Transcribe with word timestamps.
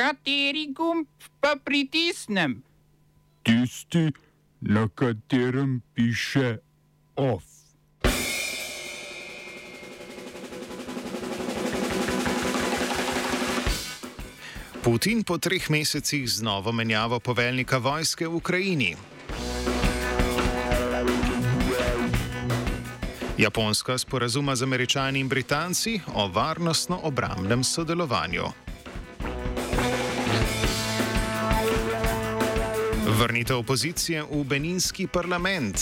Kateri 0.00 0.72
gumb 0.72 1.04
pa 1.40 1.56
pritisnem? 1.64 2.62
Tisti, 3.42 4.08
na 4.60 4.88
katerem 4.88 5.82
piše 5.94 6.56
OF. 7.16 7.44
Putin 14.80 15.20
po 15.20 15.36
treh 15.36 15.68
mesecih 15.68 16.24
z 16.24 16.40
novo 16.40 16.72
menjavo 16.72 17.20
poveljnika 17.20 17.76
vojske 17.78 18.24
v 18.28 18.34
Ukrajini. 18.34 18.96
Japonska 23.36 23.98
sporazuma 23.98 24.56
z 24.56 24.62
američani 24.62 25.20
in 25.20 25.28
britanci 25.28 26.00
o 26.14 26.28
varnostno-obramnem 26.28 27.64
sodelovanju. 27.64 28.69
Vrnitev 33.20 33.58
opozicije 33.58 34.22
v 34.22 34.44
Beninski 34.48 35.04
parlament. 35.06 35.76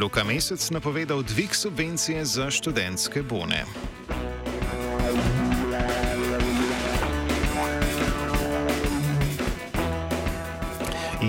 Luka 0.00 0.24
Mesec 0.24 0.70
napovedal 0.70 1.20
dvig 1.22 1.52
subvencije 1.52 2.24
za 2.24 2.50
študentske 2.50 3.22
bone. 3.22 3.64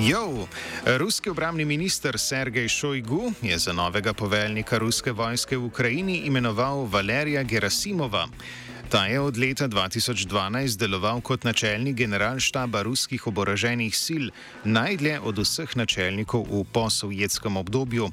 Jo, 0.08 0.48
ruski 0.86 1.30
obramni 1.30 1.66
minister 1.66 2.20
Sergej 2.20 2.68
Šojgu 2.68 3.34
je 3.42 3.58
za 3.58 3.74
novega 3.74 4.14
poveljnika 4.14 4.78
ruske 4.78 5.12
vojske 5.12 5.58
v 5.58 5.66
Ukrajini 5.66 6.18
imenoval 6.18 6.88
Valerija 6.88 7.44
Gerasimova. 7.44 8.28
Ta 8.90 9.06
je 9.06 9.20
od 9.20 9.38
leta 9.38 9.68
2012 9.68 10.78
deloval 10.80 11.20
kot 11.22 11.44
načelnik 11.44 11.96
generalštaba 11.96 12.82
ruskih 12.88 13.28
oboroženih 13.28 13.92
sil, 14.06 14.26
najdlje 14.64 15.20
od 15.20 15.42
vseh 15.44 15.76
načelnikov 15.76 16.46
v 16.48 16.64
posovjetskem 16.72 17.58
obdobju. 17.58 18.08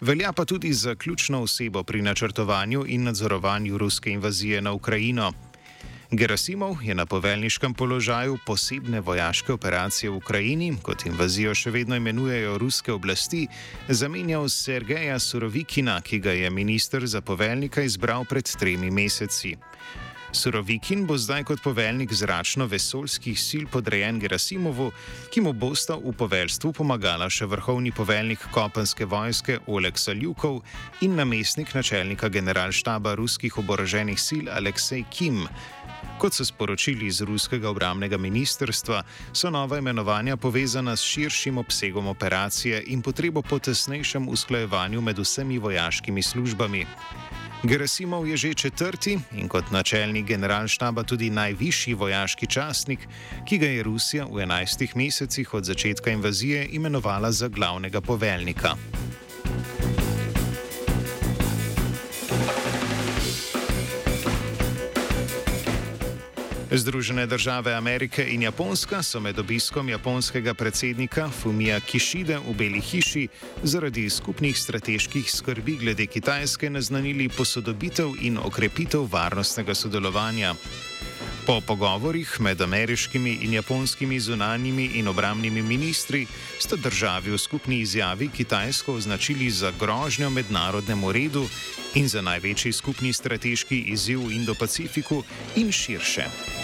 Velja 0.00 0.32
pa 0.32 0.44
tudi 0.44 0.72
za 0.72 0.94
ključno 0.94 1.42
osebo 1.42 1.82
pri 1.82 2.02
načrtovanju 2.02 2.84
in 2.86 3.02
nadzorovanju 3.02 3.78
ruske 3.78 4.10
invazije 4.10 4.62
na 4.62 4.72
Ukrajino. 4.72 5.32
Gerasimov 6.10 6.78
je 6.82 6.94
na 6.94 7.06
poveljniškem 7.06 7.74
položaju 7.74 8.38
posebne 8.46 9.00
vojaške 9.00 9.52
operacije 9.52 10.10
v 10.10 10.16
Ukrajini, 10.16 10.76
kot 10.82 11.06
invazijo 11.06 11.54
še 11.54 11.70
vedno 11.70 11.96
imenujejo 11.96 12.58
ruske 12.58 12.92
oblasti, 12.92 13.48
zamenjal 13.88 14.48
Sergeja 14.48 15.18
Surovikina, 15.18 16.00
ki 16.00 16.18
ga 16.18 16.32
je 16.32 16.50
minister 16.50 17.06
za 17.06 17.20
poveljnika 17.20 17.82
izbral 17.82 18.24
pred 18.24 18.46
tremi 18.58 18.90
meseci. 18.90 19.56
Surovikin 20.32 21.06
bo 21.06 21.16
zdaj 21.18 21.44
kot 21.44 21.62
poveljnik 21.62 22.12
zračno-vesoljskih 22.12 23.34
sil 23.46 23.64
podrejen 23.66 24.20
Gerasimovu, 24.22 24.92
ki 25.34 25.40
mu 25.42 25.52
bosta 25.52 25.96
v 25.98 26.12
poveljstvu 26.14 26.70
pomagala 26.72 27.26
še 27.26 27.48
vrhovni 27.50 27.90
poveljnik 27.90 28.46
kopenske 28.54 29.08
vojske 29.10 29.58
Oleg 29.66 29.98
Saljukov 29.98 30.60
in 31.02 31.18
namestnik 31.18 31.74
načelnika 31.74 32.30
generalštaba 32.30 33.16
ruskih 33.18 33.58
oboroženih 33.58 34.20
sil 34.22 34.46
Aleksej 34.54 35.04
Kim. 35.10 35.42
Kot 36.22 36.38
so 36.38 36.46
sporočili 36.46 37.10
iz 37.10 37.20
ruskega 37.26 37.70
obramnega 37.70 38.18
ministrstva, 38.18 39.02
so 39.32 39.50
nova 39.50 39.82
imenovanja 39.82 40.36
povezana 40.36 40.94
s 40.96 41.02
širšim 41.10 41.58
obsegom 41.58 42.06
operacije 42.06 42.84
in 42.94 43.02
potrebo 43.02 43.42
po 43.42 43.58
tesnejšem 43.58 44.28
usklajevanju 44.28 45.00
med 45.00 45.18
vsemi 45.18 45.58
vojaškimi 45.58 46.22
službami. 46.22 46.86
Gerasimov 47.60 48.24
je 48.24 48.36
že 48.36 48.54
četrti 48.54 49.18
in 49.36 49.48
kot 49.48 49.68
načelnik 49.70 50.26
generalštaba 50.26 51.02
tudi 51.02 51.30
najvišji 51.30 51.94
vojaški 51.94 52.46
častnik, 52.46 53.04
ki 53.44 53.58
ga 53.58 53.66
je 53.66 53.82
Rusija 53.82 54.24
v 54.24 54.42
enajstih 54.48 54.96
mesecih 54.96 55.54
od 55.54 55.64
začetka 55.64 56.10
invazije 56.10 56.68
imenovala 56.72 57.32
za 57.32 57.48
glavnega 57.48 58.00
poveljnika. 58.00 58.76
Združene 66.72 67.26
države 67.26 67.74
Amerike 67.74 68.26
in 68.30 68.42
Japonska 68.42 69.02
so 69.02 69.20
med 69.20 69.38
obiskom 69.38 69.88
japonskega 69.88 70.54
predsednika 70.54 71.30
Fumija 71.30 71.80
Kishide 71.80 72.38
v 72.38 72.54
Beli 72.54 72.80
hiši 72.80 73.28
zaradi 73.62 74.10
skupnih 74.10 74.58
strateških 74.58 75.30
skrbi 75.30 75.76
glede 75.76 76.06
Kitajske 76.06 76.70
naznanili 76.70 77.28
posodobitev 77.28 78.12
in 78.20 78.38
okrepitev 78.38 79.08
varnostnega 79.12 79.74
sodelovanja. 79.74 80.54
Po 81.46 81.60
pogovorih 81.60 82.36
med 82.40 82.60
ameriškimi 82.60 83.38
in 83.42 83.52
japonskimi 83.52 84.20
zunanjimi 84.20 84.90
in 84.94 85.08
obramnimi 85.08 85.62
ministri 85.62 86.26
sta 86.58 86.76
državi 86.76 87.30
v 87.30 87.38
skupni 87.38 87.80
izjavi 87.80 88.28
Kitajsko 88.28 88.94
označili 88.94 89.50
za 89.50 89.72
grožnjo 89.80 90.30
mednarodnemu 90.30 91.12
redu 91.12 91.48
in 91.94 92.08
za 92.08 92.22
največji 92.22 92.72
skupni 92.72 93.12
strateški 93.12 93.78
izziv 93.80 94.20
v 94.20 94.32
Indo-Pacifiku 94.32 95.22
in 95.56 95.72
širše. 95.72 96.59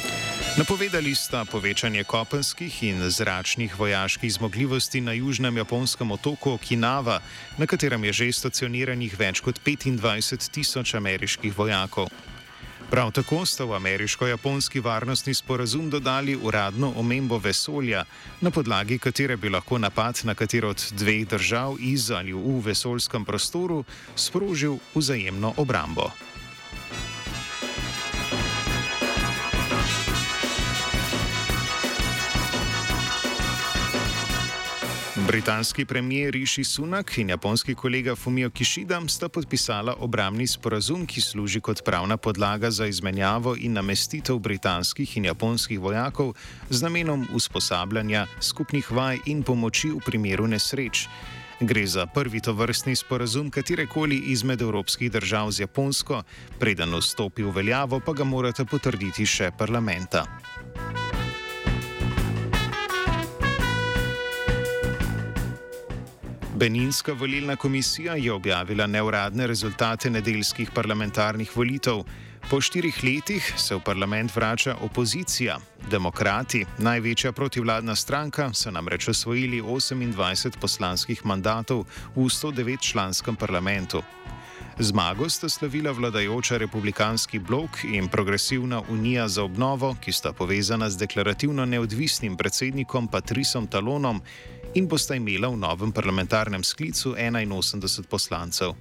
Napovedali 0.57 1.13
sta 1.13 1.45
povečanje 1.45 2.01
kopenskih 2.09 2.73
in 2.83 3.11
zračnih 3.11 3.79
vojaških 3.79 4.33
zmogljivosti 4.33 5.01
na 5.01 5.13
južnem 5.13 5.57
japonskem 5.57 6.11
otoku 6.11 6.51
Okinawa, 6.51 7.21
na 7.59 7.67
katerem 7.67 8.05
je 8.05 8.13
že 8.13 8.33
stacioniranih 8.33 9.19
več 9.19 9.41
kot 9.45 9.61
25 9.61 10.49
tisoč 10.49 10.95
ameriških 10.95 11.53
vojakov. 11.59 12.09
Prav 12.91 13.13
tako 13.13 13.45
sta 13.47 13.65
v 13.69 13.77
ameriško-japonski 13.77 14.81
varnostni 14.81 15.35
sporazum 15.35 15.91
dodali 15.91 16.37
uradno 16.37 16.93
omembo 16.97 17.37
vesolja, 17.39 18.05
na 18.41 18.51
podlagi 18.51 18.99
katere 18.99 19.37
bi 19.37 19.53
lahko 19.53 19.79
napad 19.79 20.25
na 20.25 20.35
katero 20.35 20.71
od 20.73 20.81
dveh 20.97 21.29
držav 21.29 21.77
iz 21.81 22.11
ali 22.11 22.33
v 22.33 22.61
vesoljskem 22.65 23.25
prostoru 23.25 23.85
sprožil 24.17 24.79
vzajemno 24.95 25.53
obrambo. 25.57 26.09
Britanski 35.27 35.85
premijer 35.85 36.33
Rishi 36.33 36.65
Sunak 36.65 37.19
in 37.19 37.29
japonski 37.29 37.75
kolega 37.75 38.17
Fumio 38.17 38.51
Kishida 38.51 39.01
sta 39.09 39.29
podpisala 39.29 39.95
obramni 39.99 40.47
sporazum, 40.47 41.07
ki 41.07 41.21
služi 41.21 41.61
kot 41.61 41.83
pravna 41.85 42.17
podlaga 42.17 42.71
za 42.71 42.87
izmenjavo 42.87 43.57
in 43.59 43.73
namestitev 43.73 44.39
britanskih 44.39 45.17
in 45.17 45.25
japonskih 45.25 45.81
vojakov 45.81 46.35
z 46.71 46.83
namenom 46.83 47.27
usposabljanja 47.35 48.27
skupnih 48.41 48.93
vaj 48.93 49.19
in 49.27 49.43
pomoči 49.43 49.91
v 49.91 50.01
primeru 50.07 50.47
nesreč. 50.47 51.09
Gre 51.61 51.87
za 51.87 52.07
prvi 52.07 52.41
tovrstni 52.41 52.97
sporazum 52.97 53.51
katerekoli 53.51 54.17
izmed 54.17 54.63
evropskih 54.63 55.11
držav 55.11 55.51
z 55.51 55.61
Japonsko, 55.61 56.23
preden 56.59 56.95
vstopi 56.95 57.43
v 57.43 57.51
veljavo, 57.51 58.01
pa 58.01 58.13
ga 58.13 58.25
morate 58.25 58.65
potrditi 58.65 59.27
še 59.27 59.51
parlamenta. 59.59 60.27
Beninska 66.57 67.13
volilna 67.13 67.57
komisija 67.57 68.15
je 68.15 68.33
objavila 68.33 68.87
neuradne 68.87 69.47
rezultate 69.47 70.11
nedeljskih 70.11 70.71
parlamentarnih 70.75 71.57
volitev. 71.57 72.01
Po 72.51 72.61
štirih 72.61 73.05
letih 73.05 73.53
se 73.57 73.75
v 73.75 73.81
parlament 73.85 74.37
vrača 74.37 74.77
opozicija. 74.81 75.59
Demokrati, 75.91 76.65
največja 76.79 77.33
protivladna 77.33 77.97
stranka, 77.97 78.49
so 78.55 78.71
namreč 78.71 79.09
osvojili 79.09 79.61
28 79.63 80.57
poslanskih 80.61 81.27
mandatov 81.27 81.85
v 82.15 82.25
109-članskem 82.25 83.37
parlamentu. 83.37 84.03
Zmago 84.79 85.29
sta 85.29 85.49
slavila 85.49 85.93
vladajoča 85.93 86.57
republikanski 86.57 87.39
blok 87.39 87.85
in 87.85 88.09
progresivna 88.09 88.83
unija 88.89 89.29
za 89.29 89.43
obnovo, 89.43 89.97
ki 90.01 90.13
sta 90.13 90.33
povezana 90.33 90.91
z 90.91 90.97
deklarativno 90.97 91.65
neodvisnim 91.65 92.37
predsednikom 92.37 93.09
Patrisom 93.09 93.67
Talonom 93.67 94.21
in 94.77 94.87
bosta 94.87 95.15
imela 95.17 95.49
v 95.49 95.57
novem 95.57 95.93
parlamentarnem 95.93 96.61
sklicu 96.65 97.17
81 97.17 98.05
poslancev. 98.09 98.75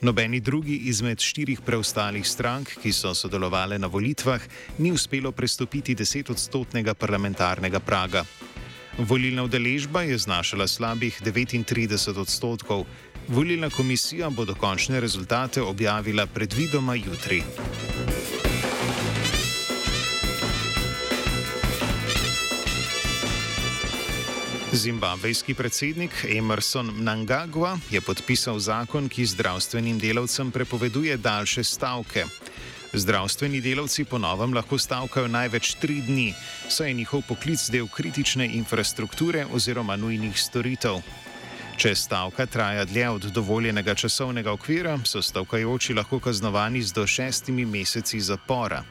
Nobeni 0.00 0.40
drugi 0.40 0.88
izmed 0.88 1.20
štirih 1.20 1.60
preostalih 1.60 2.24
strank, 2.24 2.70
ki 2.80 2.92
so 2.92 3.12
sodelovali 3.14 3.78
na 3.78 3.86
volitvah, 3.86 4.40
ni 4.78 4.92
uspelo 4.92 5.32
prestopiti 5.32 5.94
desetodstotnega 5.94 6.94
parlamentarnega 6.94 7.80
praga. 7.80 8.24
Volilna 8.98 9.42
udeležba 9.44 10.02
je 10.02 10.18
znašala 10.18 10.68
slabih 10.68 11.20
39 11.22 12.16
odstotkov. 12.20 12.86
Volilna 13.28 13.70
komisija 13.70 14.30
bo 14.30 14.44
dokončne 14.44 15.00
rezultate 15.00 15.62
objavila 15.62 16.26
predvidoma 16.26 16.94
jutri. 16.94 17.42
Zimbabvejski 24.72 25.54
predsednik 25.54 26.26
Emerson 26.36 26.86
Mnangagwa 26.86 27.78
je 27.90 28.00
podpisal 28.00 28.58
zakon, 28.58 29.08
ki 29.08 29.26
zdravstvenim 29.26 29.98
delavcem 29.98 30.50
prepoveduje 30.50 31.16
daljše 31.16 31.64
stavke. 31.64 32.24
Zdravstveni 32.92 33.60
delavci 33.60 34.04
po 34.04 34.18
novem 34.18 34.54
lahko 34.54 34.78
stavkajo 34.78 35.28
največ 35.28 35.74
tri 35.74 36.00
dni, 36.00 36.34
saj 36.68 36.88
je 36.88 36.94
njihov 36.94 37.22
poklic 37.28 37.70
del 37.70 37.88
kritične 37.88 38.46
infrastrukture 38.46 39.46
oziroma 39.52 39.96
nujnih 39.96 40.38
storitev. 40.38 41.02
Če 41.76 41.94
stavka 41.94 42.46
traja 42.46 42.84
dlje 42.84 43.08
od 43.08 43.22
dovoljenega 43.34 43.94
časovnega 43.94 44.52
okvira, 44.52 44.98
so 45.04 45.22
stavkajoči 45.22 45.94
lahko 45.94 46.20
kaznovani 46.20 46.82
z 46.82 46.92
do 46.92 47.06
šestimi 47.06 47.66
meseci 47.66 48.20
zapora. 48.20 48.84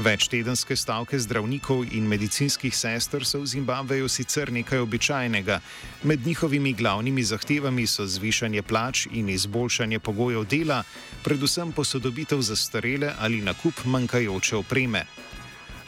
Večtedenske 0.00 0.76
stavke 0.76 1.18
zdravnikov 1.20 1.84
in 1.92 2.06
medicinskih 2.08 2.72
sester 2.72 3.20
so 3.24 3.42
v 3.42 3.46
Zimbabveju 3.46 4.08
sicer 4.08 4.48
nekaj 4.52 4.78
običajnega. 4.80 5.60
Med 6.02 6.26
njihovimi 6.26 6.72
glavnimi 6.72 7.22
zahtevami 7.22 7.84
so 7.86 8.06
zvišanje 8.06 8.62
plač 8.62 9.06
in 9.12 9.28
izboljšanje 9.28 9.98
pogojev 9.98 10.44
dela, 10.48 10.82
predvsem 11.24 11.72
posodobitev 11.72 12.40
zastarele 12.40 13.12
ali 13.18 13.42
nakup 13.42 13.84
manjkajoče 13.84 14.56
opreme. 14.56 15.04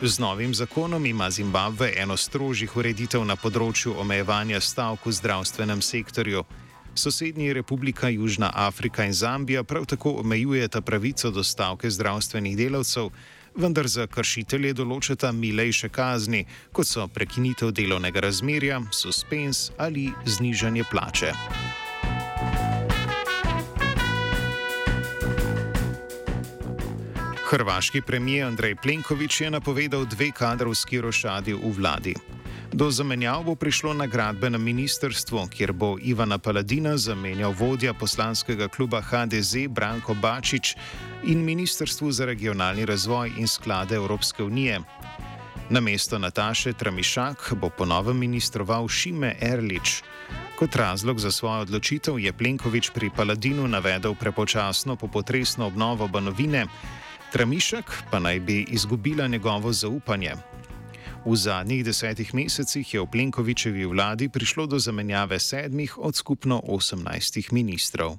Z 0.03 0.19
novim 0.19 0.55
zakonom 0.55 1.07
ima 1.07 1.31
Zimbabve 1.31 1.93
eno 1.97 2.17
strožjih 2.17 2.77
ureditev 2.77 3.25
na 3.25 3.37
področju 3.37 3.97
omejevanja 3.97 4.61
stavk 4.61 5.07
v 5.07 5.13
zdravstvenem 5.13 5.81
sektorju. 5.81 6.45
Sosednji 6.95 7.53
Republika 7.53 8.09
Južna 8.09 8.51
Afrika 8.55 9.05
in 9.05 9.13
Zambija 9.13 9.65
prav 9.65 9.87
tako 9.87 10.19
omejujeta 10.21 10.81
pravico 10.81 11.31
do 11.31 11.45
stavke 11.45 11.91
zdravstvenih 11.91 12.57
delavcev, 12.57 13.09
vendar 13.55 13.89
za 13.89 14.07
kršitelje 14.07 14.73
določata 14.75 15.33
milejše 15.33 15.89
kazni, 15.89 16.45
kot 16.73 16.89
so 16.89 17.07
prekinitev 17.09 17.73
delovnega 17.77 18.21
razmerja, 18.25 18.81
suspens 18.93 19.71
ali 19.79 20.11
znižanje 20.27 20.85
plače. 20.91 21.33
Hrvaški 27.53 28.01
premijer 28.01 28.47
Andrej 28.47 28.79
Plenković 28.81 29.41
je 29.41 29.51
napovedal 29.51 30.07
dve 30.09 30.31
kadrovski 30.33 31.01
rošadi 31.01 31.53
v 31.53 31.73
vladi. 31.77 32.15
Do 32.73 32.91
zamenjav 32.91 33.43
bo 33.45 33.55
prišlo 33.55 33.93
na 33.93 34.07
gradbenem 34.07 34.63
ministrstvu, 34.65 35.43
kjer 35.53 35.73
bo 35.73 35.99
Ivana 36.01 36.39
Paladina 36.39 36.97
zamenjal 36.97 37.53
vodja 37.53 37.93
poslanskega 37.95 38.69
kluba 38.69 39.03
HDZ 39.05 39.69
Branko 39.69 40.15
Bačič 40.15 40.77
in 41.25 41.45
Ministrstvu 41.45 42.13
za 42.13 42.25
regionalni 42.25 42.87
razvoj 42.87 43.33
in 43.39 43.49
sklade 43.49 43.95
Evropske 43.95 44.43
unije. 44.43 44.81
Na 45.71 45.81
mesto 45.81 46.19
Nataše 46.19 46.73
Tramišak 46.73 47.53
bo 47.61 47.71
ponovem 47.71 48.19
ministroval 48.19 48.89
Šime 48.89 49.37
Erlič. 49.41 50.03
Kot 50.59 50.77
razlog 50.77 51.19
za 51.19 51.31
svojo 51.31 51.61
odločitev 51.61 52.19
je 52.19 52.33
Plenković 52.33 52.91
pri 52.95 53.11
Paladinu 53.17 53.69
navedel 53.69 54.15
prepočasno 54.15 54.97
popotresno 54.97 55.67
obnovo 55.67 56.09
Banovine, 56.09 56.67
Tramišak 57.33 58.03
pa 58.11 58.19
naj 58.19 58.41
bi 58.41 58.67
izgubila 58.69 59.27
njegovo 59.27 59.73
zaupanje. 59.73 60.33
V 61.25 61.37
zadnjih 61.37 61.85
desetih 61.85 62.35
mesecih 62.35 62.95
je 62.95 63.01
v 63.01 63.07
Plenkovičevi 63.07 63.85
vladi 63.85 64.29
prišlo 64.29 64.67
do 64.67 64.79
zamenjave 64.79 65.39
sedmih 65.39 65.99
od 65.99 66.17
skupno 66.17 66.63
osemnajstih 66.65 67.53
ministrov. 67.53 68.19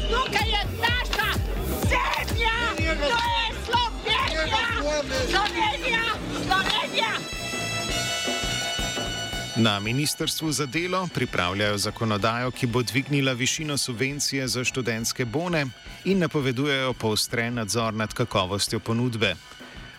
Slovenija. 7.01 7.41
Na 9.55 9.79
Ministrstvu 9.79 10.51
za 10.51 10.65
delo 10.65 11.07
pripravljajo 11.13 11.77
zakonodajo, 11.77 12.51
ki 12.51 12.67
bo 12.67 12.83
dvignila 12.83 13.33
višino 13.33 13.77
subvencije 13.77 14.47
za 14.47 14.63
študentske 14.63 15.25
bone 15.25 15.65
in 16.05 16.19
napovedujejo 16.19 16.93
poostren 16.93 17.53
nadzor 17.53 17.93
nad 17.93 18.13
kakovostjo 18.13 18.79
ponudbe. 18.79 19.35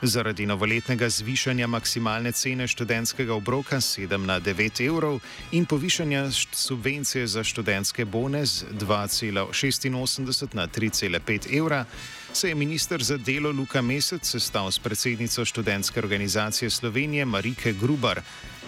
Zaradi 0.03 0.47
novoletnega 0.47 1.07
zvišanja 1.09 1.67
maksimalne 1.67 2.33
cene 2.33 2.67
študentskega 2.67 3.35
obroka 3.35 3.81
z 3.81 3.99
7 4.11 4.27
na 4.27 4.41
9 4.41 4.83
evrov 4.87 5.21
in 5.53 5.67
povišanja 5.67 6.31
subvencije 6.53 7.27
za 7.27 7.45
študentske 7.45 8.05
bone 8.05 8.47
z 8.47 8.65
2,86 8.73 10.55
na 10.55 10.67
3,5 10.67 11.59
evra, 11.59 11.85
se 12.33 12.49
je 12.49 12.55
ministr 12.55 13.03
za 13.03 13.17
delo 13.17 13.53
Luka 13.53 13.83
Mesec 13.83 14.27
sestal 14.27 14.71
s 14.71 14.79
predsednico 14.79 15.45
študentske 15.45 16.01
organizacije 16.01 16.71
Slovenije 16.71 17.25
Marike 17.25 17.73
Grubar. 17.73 18.21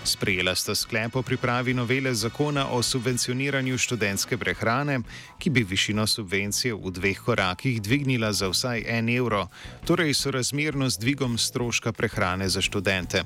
Sprejela 0.04 0.54
sta 0.54 0.74
sklep 0.74 1.16
o 1.16 1.22
pripravi 1.22 1.74
novele 1.74 2.14
zakona 2.14 2.68
o 2.68 2.82
subvencioniranju 2.82 3.78
študentske 3.78 4.36
prehrane, 4.36 4.98
ki 5.38 5.50
bi 5.50 5.62
višino 5.64 6.06
subvencije 6.06 6.74
v 6.74 6.90
dveh 6.90 7.20
korakih 7.24 7.80
dvignila 7.82 8.32
za 8.32 8.48
vsaj 8.52 8.84
en 8.86 9.08
evro, 9.08 9.46
torej 9.86 10.14
sorazmerno 10.14 10.90
z 10.90 10.98
dvigom 10.98 11.38
stroška 11.38 11.92
prehrane 11.92 12.48
za 12.48 12.60
študente. 12.60 13.24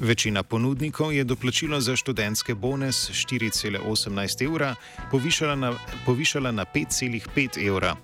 Večina 0.00 0.42
ponudnikov 0.42 1.12
je 1.12 1.24
doplačilo 1.24 1.80
za 1.80 1.96
študentske 1.96 2.54
bone 2.54 2.92
s 2.92 3.10
4,18 3.10 4.44
evra 4.44 4.74
povišala 5.10 5.54
na, 5.54 5.72
povišala 6.06 6.52
na 6.52 6.64
5,5 6.64 7.66
evra. 7.66 7.96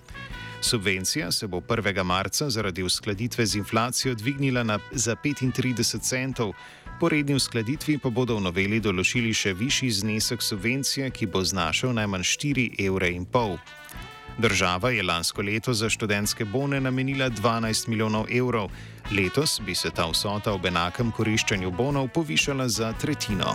Subvencija 0.60 1.32
se 1.32 1.46
bo 1.46 1.60
1. 1.60 2.02
marca 2.02 2.50
zaradi 2.50 2.82
uskladitve 2.82 3.46
z 3.46 3.56
inflacijo 3.56 4.14
dvignila 4.14 4.62
na, 4.62 4.78
za 4.92 5.16
35 5.16 6.00
centov, 6.00 6.52
Po 7.00 7.08
redni 7.08 7.34
uskladitvi 7.34 7.98
pa 7.98 8.10
bodo 8.10 8.36
v 8.38 8.44
noveli 8.46 8.78
določili 8.80 9.34
še 9.34 9.54
višji 9.58 9.90
znesek 9.90 10.42
subvencije, 10.42 11.10
ki 11.10 11.26
bo 11.26 11.42
znašal 11.42 11.90
najmanj 11.96 12.22
4,5 12.22 12.86
evra. 12.86 13.10
Država 14.38 14.90
je 14.90 15.02
lansko 15.02 15.42
leto 15.42 15.74
za 15.74 15.90
študentske 15.90 16.44
bone 16.44 16.80
namenila 16.80 17.30
12 17.30 17.88
milijonov 17.88 18.26
evrov, 18.30 18.70
letos 19.10 19.60
bi 19.66 19.74
se 19.74 19.90
ta 19.90 20.06
vsota 20.10 20.52
ob 20.52 20.66
enakem 20.66 21.10
koriščenju 21.10 21.70
bonov 21.70 22.08
povišala 22.14 22.68
za 22.68 22.92
tretjino. 22.92 23.54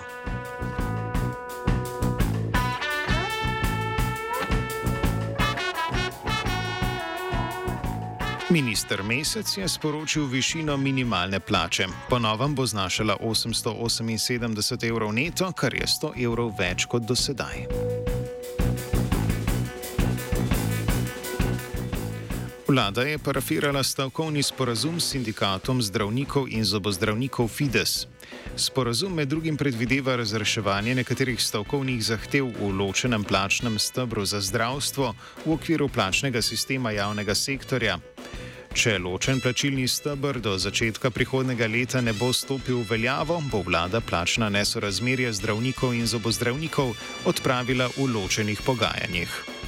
Minister 8.51 9.03
Mesec 9.03 9.57
je 9.57 9.67
sporočil 9.67 10.25
višino 10.25 10.77
minimalne 10.77 11.39
plače. 11.39 11.85
Ponovem 12.09 12.55
bo 12.55 12.65
znašala 12.65 13.17
878 13.21 14.89
evrov 14.89 15.13
neto, 15.13 15.51
kar 15.51 15.73
je 15.73 15.85
100 15.85 16.25
evrov 16.25 16.53
več 16.57 16.85
kot 16.85 17.03
do 17.03 17.15
Vlada 22.69 23.01
je 23.01 23.17
parafirala 23.17 23.83
stavkovni 23.83 24.43
sporazum 24.43 24.99
s 24.99 25.09
sindikatom 25.09 25.81
zdravnikov 25.81 26.45
in 26.49 26.65
zobozdravnikov 26.65 27.47
Fides. 27.47 28.07
Sporazum 28.55 29.13
med 29.13 29.27
drugim 29.27 29.57
predvideva 29.57 30.15
razreševanje 30.15 30.95
nekaterih 30.95 31.41
stavkovnih 31.41 32.03
zahtev 32.03 32.45
v 32.45 32.69
ločenem 32.77 33.23
plačnem 33.23 33.79
stebru 33.79 34.25
za 34.25 34.41
zdravstvo 34.41 35.15
v 35.45 35.51
okviru 35.51 35.89
plačnega 35.89 36.41
sistema 36.41 36.91
javnega 36.91 37.35
sektorja. 37.35 37.97
Če 38.73 38.99
ločen 38.99 39.41
plačilni 39.41 39.87
stebr 39.87 40.37
do 40.39 40.57
začetka 40.57 41.09
prihodnega 41.09 41.67
leta 41.67 42.01
ne 42.01 42.13
bo 42.13 42.29
stopil 42.33 42.83
v 42.83 42.89
veljavo, 42.89 43.41
bo 43.51 43.65
vlada 43.65 44.01
plačna 44.01 44.49
nesorazmerja 44.49 45.33
zdravnikov 45.33 45.97
in 45.97 46.05
zobozdravnikov 46.05 46.93
odpravila 47.25 47.89
v 47.97 48.13
ločenih 48.13 48.61
pogajanjih. 48.61 49.58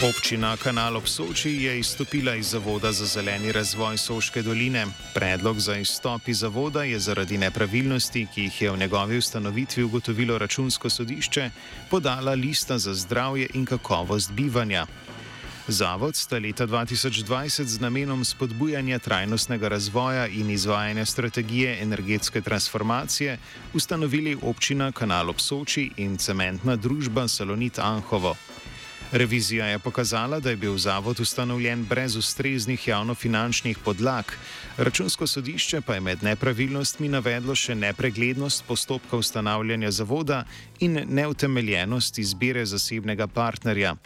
Občina 0.00 0.56
Kanal 0.56 0.96
ob 0.96 1.04
Soči 1.04 1.50
je 1.50 1.78
izstopila 1.78 2.34
iz 2.34 2.46
Zavoda 2.46 2.92
za 2.92 3.06
zeleni 3.06 3.52
razvoj 3.52 3.98
Soške 3.98 4.42
doline. 4.42 4.86
Predlog 5.14 5.60
za 5.60 5.76
izstop 5.76 6.28
iz 6.28 6.38
zavoda 6.38 6.84
je 6.84 6.98
zaradi 6.98 7.38
nepravilnosti, 7.38 8.26
ki 8.34 8.42
jih 8.42 8.62
je 8.62 8.70
v 8.70 8.78
njegovi 8.78 9.18
ustanovitvi 9.18 9.82
ugotovilo 9.82 10.38
računsko 10.38 10.90
sodišče, 10.90 11.50
podala 11.90 12.32
lista 12.32 12.78
za 12.78 12.94
zdravje 12.94 13.50
in 13.54 13.66
kakovost 13.66 14.32
bivanja. 14.32 14.86
Zavod 15.68 16.16
sta 16.16 16.38
leta 16.38 16.66
2020 16.66 17.64
z 17.64 17.80
namenom 17.80 18.24
spodbujanja 18.24 18.98
trajnostnega 18.98 19.68
razvoja 19.68 20.26
in 20.26 20.50
izvajanja 20.50 21.04
strategije 21.04 21.82
energetske 21.82 22.40
transformacije 22.40 23.38
ustanovili 23.74 24.36
občina 24.42 24.92
Kanal 24.92 25.30
ob 25.30 25.40
Soči 25.40 25.90
in 25.96 26.16
cementna 26.16 26.76
družba 26.76 27.28
Salonit 27.28 27.78
Anhovo. 27.78 28.36
Revizija 29.12 29.66
je 29.66 29.78
pokazala, 29.78 30.40
da 30.40 30.50
je 30.50 30.56
bil 30.56 30.76
zavod 30.76 31.20
ustanovljen 31.20 31.84
brez 31.84 32.16
ustreznih 32.16 32.88
javnofinančnih 32.88 33.78
podlag. 33.78 34.24
Računsko 34.76 35.26
sodišče 35.26 35.80
pa 35.80 35.94
je 35.94 36.00
med 36.00 36.22
nepravilnostmi 36.22 37.08
navedlo 37.08 37.54
še 37.54 37.74
nepreglednost 37.74 38.64
postopka 38.68 39.16
ustanavljanja 39.16 39.90
zavoda 39.90 40.44
in 40.80 41.02
neutemeljenost 41.08 42.18
izbire 42.18 42.64
zasebnega 42.66 43.26
partnerja. 43.26 43.96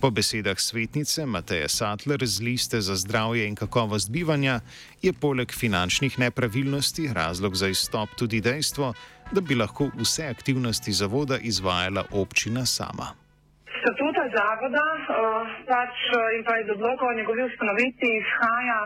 Po 0.00 0.10
besedah 0.10 0.58
svetnice 0.58 1.26
Mateje 1.26 1.68
Sattler 1.68 2.26
z 2.26 2.42
liste 2.42 2.80
za 2.80 2.96
zdravje 2.96 3.46
in 3.46 3.54
kakovost 3.54 4.10
bivanja 4.10 4.60
je 5.02 5.12
poleg 5.12 5.52
finančnih 5.52 6.18
nepravilnosti 6.18 7.10
razlog 7.12 7.56
za 7.56 7.68
izstop 7.68 8.18
tudi 8.18 8.40
dejstvo, 8.40 8.94
da 9.32 9.40
bi 9.40 9.54
lahko 9.54 9.92
vse 9.94 10.26
aktivnosti 10.26 10.92
zavoda 10.92 11.38
izvajala 11.38 12.04
občina 12.10 12.66
sama 12.66 13.23
statuta 13.84 14.24
zavoda 14.32 14.86
uh, 14.96 15.44
pač, 15.68 15.96
in 16.36 16.42
pa 16.48 16.56
iz 16.58 16.68
odloka 16.72 17.04
o 17.06 17.12
njegovi 17.12 17.42
ustanovitvi 17.44 18.10
izhaja, 18.16 18.80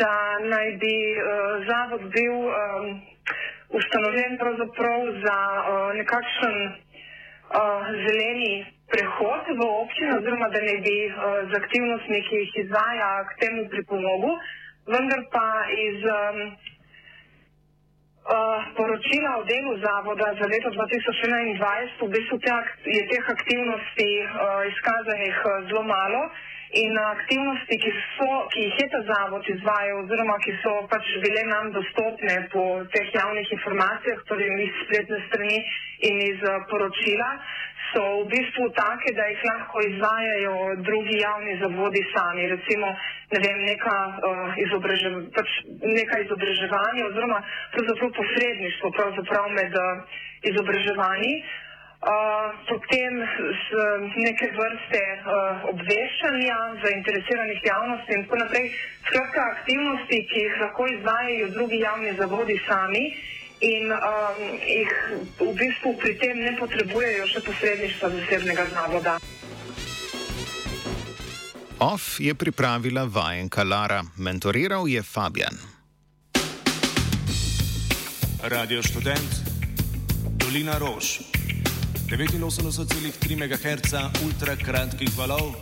da 0.00 0.14
naj 0.52 0.68
bi 0.82 0.96
uh, 1.18 1.22
zavod 1.68 2.02
bil 2.14 2.36
um, 2.46 2.86
ustanovljen 3.78 4.38
pravzaprav 4.38 5.00
za 5.24 5.38
uh, 5.58 5.90
nekakšen 6.00 6.56
uh, 6.70 7.82
zeleni 8.04 8.54
prehod 8.92 9.44
v 9.58 9.60
občino, 9.82 10.18
oziroma 10.20 10.48
da 10.54 10.60
naj 10.68 10.78
bi 10.86 10.96
uh, 11.10 11.14
z 11.50 11.52
aktivnostmi, 11.62 12.22
ki 12.28 12.42
jih 12.42 12.52
izvaja, 12.64 13.10
k 13.28 13.38
temu 13.42 13.66
pripomogel, 13.74 14.38
vendar 14.94 15.22
pa 15.34 15.48
iz 15.88 15.98
um, 16.14 16.38
poročila 18.76 19.30
o 19.40 19.44
delu 19.44 19.72
zavoda 19.80 20.28
za 20.40 20.46
leto 20.52 20.68
2021, 20.68 22.04
v 22.04 22.10
bistvu 22.12 22.36
je 22.84 23.02
teh 23.08 23.24
aktivnosti 23.24 24.10
uh, 24.20 24.28
izkazanih 24.72 25.36
uh, 25.40 25.50
zelo 25.68 25.82
malo 25.82 26.22
in 26.70 26.98
aktivnosti, 26.98 27.78
ki, 27.80 27.92
so, 28.16 28.28
ki 28.52 28.60
jih 28.66 28.80
je 28.80 28.86
ta 28.92 29.00
zavod 29.10 29.46
izvajal 29.48 30.02
oziroma 30.02 30.36
ki 30.44 30.52
so 30.62 30.72
pač 30.92 31.06
bile 31.24 31.42
nam 31.48 31.70
dostopne 31.72 32.34
po 32.52 32.64
teh 32.92 33.08
javnih 33.14 33.52
informacijah, 33.56 34.20
torej 34.28 34.52
iz 34.66 34.74
spletne 34.82 35.18
strani 35.28 35.58
in 36.08 36.20
iz 36.26 36.44
uh, 36.44 36.60
poročila, 36.68 37.30
so 37.92 38.02
v 38.20 38.28
bistvu 38.34 38.68
take, 38.76 39.14
da 39.16 39.24
jih 39.30 39.44
lahko 39.48 39.80
izvajajo 39.90 40.56
drugi 40.88 41.16
javni 41.22 41.54
zavodi 41.62 42.02
sami. 42.12 42.44
Recimo, 42.52 42.92
ne 43.32 43.40
vem, 43.44 43.62
neka, 43.70 43.96
uh, 44.28 44.60
izobražev, 44.64 45.16
pač 45.36 45.54
neka 45.96 46.20
izobraževanja 46.26 47.08
oziroma 47.08 47.40
pravzaprav 47.76 48.12
posredništvo 48.20 48.92
pravzaprav 48.98 49.48
med 49.56 49.72
uh, 49.72 50.20
izobraževanji. 50.52 51.32
Potem 52.88 53.12
z 54.10 54.14
neke 54.22 54.46
vrste 54.54 55.02
uh, 55.02 55.70
obveščanja 55.72 56.58
zainteresiranih 56.84 57.60
javnosti 57.64 58.12
in 58.14 58.22
tako 58.24 58.36
naprej. 58.42 58.70
Skratka, 59.08 59.40
aktivnosti, 59.56 60.18
ki 60.30 60.44
jih 60.44 60.60
lahko 60.62 60.86
izvajajo 60.86 61.48
drugi 61.56 61.78
javni 61.82 62.14
zavodi 62.16 62.60
sami 62.68 63.04
in 63.60 63.90
um, 63.90 64.42
jih 64.62 64.92
v 65.40 65.50
bistvu 65.58 65.96
pri 65.98 66.14
tem 66.18 66.38
ne 66.38 66.54
potrebujejo 66.60 67.26
še 67.32 67.40
posredništva 67.46 68.10
zasebnega 68.14 68.66
zavoda. 68.74 69.18
OF 71.78 72.20
je 72.20 72.34
pripravila 72.34 73.06
vajenka 73.06 73.62
Lara, 73.62 74.02
mentoriral 74.18 74.88
je 74.88 75.02
Fabian. 75.02 75.54
Radio 78.42 78.82
študent, 78.82 79.42
Dolina 80.38 80.78
Rož, 80.78 81.37
89,3 82.08 83.36
MHz 83.36 83.92
ultra 84.24 84.56
kratkih 84.56 85.12
valov, 85.16 85.52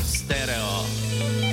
stereo. 0.00 1.51